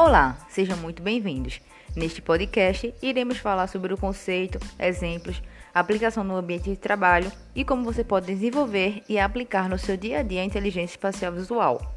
Olá, 0.00 0.38
sejam 0.48 0.76
muito 0.76 1.02
bem-vindos. 1.02 1.60
Neste 1.96 2.22
podcast, 2.22 2.94
iremos 3.02 3.38
falar 3.38 3.66
sobre 3.66 3.92
o 3.92 3.98
conceito, 3.98 4.56
exemplos, 4.78 5.42
aplicação 5.74 6.22
no 6.22 6.36
ambiente 6.36 6.70
de 6.70 6.76
trabalho 6.76 7.32
e 7.52 7.64
como 7.64 7.82
você 7.82 8.04
pode 8.04 8.26
desenvolver 8.26 9.02
e 9.08 9.18
aplicar 9.18 9.68
no 9.68 9.76
seu 9.76 9.96
dia 9.96 10.20
a 10.20 10.22
dia 10.22 10.42
a 10.42 10.44
inteligência 10.44 10.94
espacial 10.94 11.32
visual. 11.32 11.96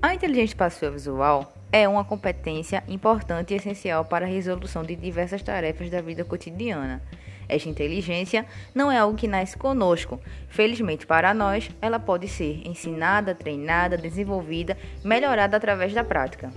A 0.00 0.14
inteligência 0.14 0.54
espacial 0.54 0.92
visual 0.92 1.52
é 1.70 1.86
uma 1.86 2.06
competência 2.06 2.82
importante 2.88 3.52
e 3.52 3.58
essencial 3.58 4.02
para 4.02 4.24
a 4.24 4.28
resolução 4.28 4.82
de 4.82 4.96
diversas 4.96 5.42
tarefas 5.42 5.90
da 5.90 6.00
vida 6.00 6.24
cotidiana. 6.24 7.02
Esta 7.48 7.68
inteligência 7.68 8.46
não 8.74 8.90
é 8.90 8.98
algo 8.98 9.16
que 9.16 9.28
nasce 9.28 9.56
conosco. 9.56 10.20
Felizmente 10.48 11.06
para 11.06 11.32
nós, 11.32 11.70
ela 11.80 11.98
pode 11.98 12.28
ser 12.28 12.66
ensinada, 12.66 13.34
treinada, 13.34 13.96
desenvolvida, 13.96 14.76
melhorada 15.04 15.56
através 15.56 15.92
da 15.92 16.04
prática. 16.04 16.50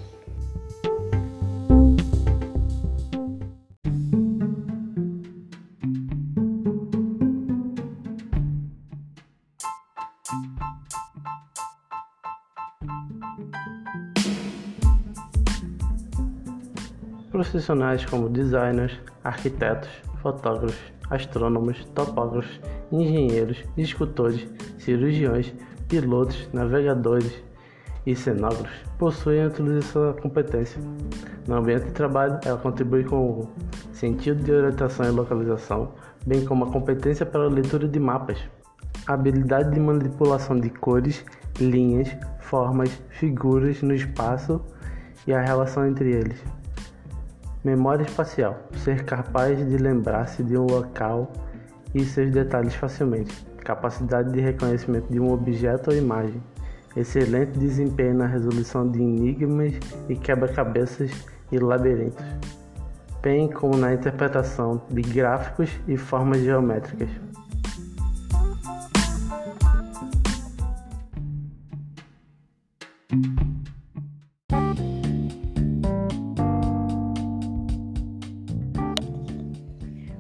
Profissionais 17.32 18.04
como 18.06 18.28
designers, 18.28 19.00
arquitetos, 19.24 19.90
fotógrafos, 20.22 20.80
astrônomos, 21.10 21.84
topógrafos, 21.96 22.60
engenheiros, 22.92 23.64
escultores, 23.78 24.48
cirurgiões, 24.78 25.54
pilotos, 25.88 26.50
navegadores 26.54 27.44
e 28.06 28.16
cenógrafos 28.16 28.90
possuem 28.98 29.46
utilizam 29.46 29.80
essa 30.10 30.22
competência. 30.22 30.82
No 31.48 31.56
ambiente 31.56 31.86
de 31.86 31.92
trabalho, 31.92 32.40
ela 32.46 32.58
contribui 32.58 33.04
com 33.04 33.18
o 33.18 33.50
sentido 33.92 34.44
de 34.44 34.52
orientação 34.52 35.06
e 35.06 35.10
localização, 35.10 35.94
bem 36.26 36.46
como 36.46 36.66
a 36.66 36.72
competência 36.72 37.26
para 37.26 37.46
a 37.46 37.50
leitura 37.50 37.88
de 37.88 38.00
mapas, 38.00 38.38
a 39.08 39.14
habilidade 39.14 39.72
de 39.72 39.80
manipulação 39.80 40.60
de 40.60 40.70
cores, 40.70 41.26
linhas, 41.60 42.10
formas, 42.40 43.02
figuras 43.10 43.82
no 43.82 43.94
espaço 43.94 44.62
e 45.26 45.34
a 45.34 45.42
relação 45.42 45.88
entre 45.88 46.12
eles. 46.12 46.44
Memória 47.64 48.04
espacial: 48.04 48.58
ser 48.78 49.04
capaz 49.04 49.58
de 49.58 49.78
lembrar-se 49.78 50.42
de 50.44 50.58
um 50.58 50.66
local 50.66 51.32
e 51.94 52.06
seus 52.06 52.32
detalhes 52.32 52.74
facilmente. 52.76 53.46
Capacidade 53.66 54.32
de 54.32 54.40
reconhecimento 54.40 55.12
de 55.12 55.20
um 55.20 55.32
objeto 55.32 55.92
ou 55.92 55.98
imagem. 55.98 56.42
Excelente 56.96 57.52
desempenho 57.60 58.16
na 58.16 58.26
resolução 58.26 58.90
de 58.90 59.02
enigmas 59.02 59.74
e 60.08 60.16
quebra-cabeças 60.16 61.12
e 61.52 61.60
labirintos, 61.60 62.26
bem 63.22 63.50
como 63.50 63.78
na 63.78 63.94
interpretação 63.94 64.82
de 64.90 65.02
gráficos 65.02 65.70
e 65.88 65.98
formas 65.98 66.42
geométricas. 66.42 67.29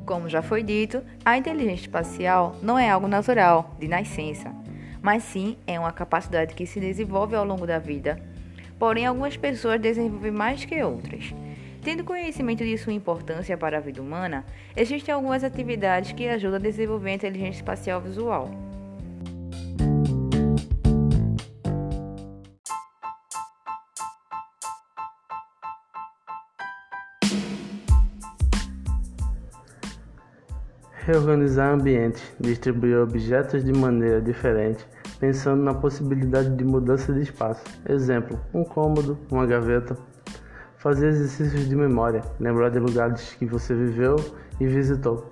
Como 0.09 0.27
já 0.27 0.41
foi 0.41 0.63
dito, 0.63 1.03
a 1.23 1.37
inteligência 1.37 1.83
espacial 1.83 2.55
não 2.63 2.79
é 2.79 2.89
algo 2.89 3.07
natural, 3.07 3.75
de 3.79 3.87
nascença, 3.87 4.51
mas 5.03 5.21
sim 5.21 5.55
é 5.67 5.79
uma 5.79 5.91
capacidade 5.91 6.55
que 6.55 6.65
se 6.65 6.79
desenvolve 6.79 7.35
ao 7.35 7.45
longo 7.45 7.67
da 7.67 7.77
vida. 7.77 8.19
Porém, 8.79 9.05
algumas 9.05 9.37
pessoas 9.37 9.79
desenvolvem 9.79 10.31
mais 10.31 10.65
que 10.65 10.81
outras. 10.81 11.31
Tendo 11.83 12.03
conhecimento 12.03 12.63
de 12.63 12.75
sua 12.75 12.91
importância 12.91 13.55
para 13.55 13.77
a 13.77 13.79
vida 13.79 14.01
humana, 14.01 14.43
existem 14.75 15.13
algumas 15.13 15.43
atividades 15.43 16.11
que 16.11 16.27
ajudam 16.27 16.57
a 16.57 16.63
desenvolver 16.63 17.11
a 17.11 17.13
inteligência 17.13 17.59
espacial 17.59 18.01
visual. 18.01 18.49
Reorganizar 31.05 31.73
ambientes, 31.73 32.21
distribuir 32.39 32.97
objetos 32.97 33.63
de 33.63 33.71
maneira 33.71 34.21
diferente, 34.21 34.85
pensando 35.19 35.63
na 35.63 35.73
possibilidade 35.73 36.55
de 36.55 36.63
mudança 36.63 37.13
de 37.13 37.21
espaço. 37.21 37.63
Exemplo: 37.87 38.39
um 38.53 38.63
cômodo, 38.63 39.17
uma 39.31 39.45
gaveta. 39.45 39.97
Fazer 40.77 41.07
exercícios 41.07 41.67
de 41.67 41.75
memória, 41.75 42.21
lembrar 42.39 42.69
de 42.69 42.79
lugares 42.79 43.33
que 43.33 43.45
você 43.45 43.73
viveu 43.73 44.17
e 44.59 44.67
visitou. 44.67 45.31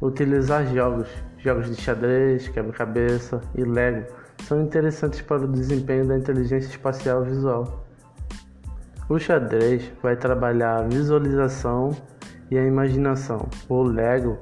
Utilizar 0.00 0.66
jogos, 0.66 1.08
jogos 1.38 1.74
de 1.74 1.80
xadrez, 1.80 2.48
quebra-cabeça 2.48 3.40
e 3.54 3.64
Lego 3.64 4.06
são 4.44 4.62
interessantes 4.62 5.20
para 5.20 5.44
o 5.44 5.48
desempenho 5.48 6.06
da 6.06 6.16
inteligência 6.16 6.68
espacial 6.68 7.24
visual. 7.24 7.84
O 9.08 9.18
xadrez 9.18 9.90
vai 10.02 10.16
trabalhar 10.16 10.78
a 10.78 10.82
visualização 10.82 11.90
e 12.50 12.58
a 12.58 12.64
imaginação. 12.64 13.48
O 13.68 13.82
Lego 13.82 14.38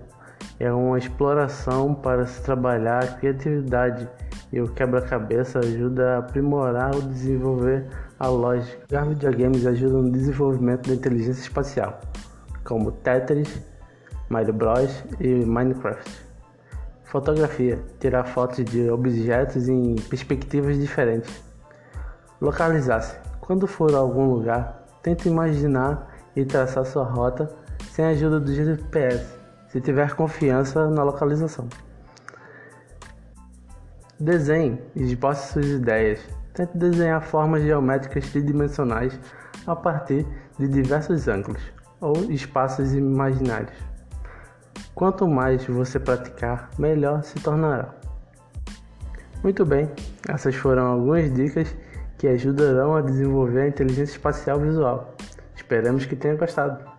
é 0.58 0.72
uma 0.72 0.98
exploração 0.98 1.94
para 1.94 2.26
se 2.26 2.42
trabalhar 2.42 3.04
a 3.04 3.06
criatividade 3.08 4.08
e 4.52 4.60
o 4.60 4.68
quebra-cabeça 4.68 5.58
ajuda 5.58 6.14
a 6.14 6.18
aprimorar 6.18 6.94
ou 6.94 7.02
desenvolver 7.02 7.86
a 8.18 8.28
lógica. 8.28 9.02
Os 9.02 9.08
videogames 9.08 9.66
ajudam 9.66 10.02
no 10.02 10.10
desenvolvimento 10.10 10.88
da 10.88 10.94
inteligência 10.94 11.42
espacial, 11.42 12.00
como 12.64 12.90
Tetris, 12.90 13.60
Mario 14.30 14.54
Bros 14.54 15.04
e 15.20 15.44
Minecraft. 15.44 16.26
Fotografia: 17.04 17.78
tirar 18.00 18.24
fotos 18.24 18.64
de 18.64 18.90
objetos 18.90 19.68
em 19.68 19.94
perspectivas 20.08 20.78
diferentes. 20.78 21.42
Localizar-se: 22.40 23.16
quando 23.40 23.66
for 23.66 23.94
a 23.94 23.98
algum 23.98 24.26
lugar, 24.26 24.86
tente 25.02 25.28
imaginar 25.28 26.14
e 26.34 26.44
traçar 26.44 26.84
sua 26.86 27.04
rota 27.04 27.48
sem 27.90 28.04
a 28.04 28.08
ajuda 28.08 28.40
do 28.40 28.52
GPS 28.52 29.35
se 29.76 29.80
tiver 29.82 30.14
confiança 30.14 30.88
na 30.88 31.02
localização. 31.02 31.68
Desenhe 34.18 34.80
e 34.94 35.02
esboce 35.02 35.52
suas 35.52 35.66
ideias. 35.66 36.18
Tente 36.54 36.78
desenhar 36.78 37.22
formas 37.22 37.62
geométricas 37.62 38.30
tridimensionais 38.30 39.20
a 39.66 39.76
partir 39.76 40.26
de 40.58 40.66
diversos 40.66 41.28
ângulos 41.28 41.60
ou 42.00 42.14
espaços 42.32 42.94
imaginários. 42.94 43.76
Quanto 44.94 45.28
mais 45.28 45.66
você 45.66 46.00
praticar, 46.00 46.70
melhor 46.78 47.22
se 47.22 47.34
tornará. 47.34 47.94
Muito 49.42 49.66
bem, 49.66 49.90
essas 50.26 50.54
foram 50.54 50.86
algumas 50.86 51.30
dicas 51.34 51.76
que 52.16 52.26
ajudarão 52.26 52.96
a 52.96 53.02
desenvolver 53.02 53.60
a 53.60 53.68
inteligência 53.68 54.14
espacial 54.14 54.58
visual. 54.58 55.14
Esperamos 55.54 56.06
que 56.06 56.16
tenha 56.16 56.34
gostado. 56.34 56.95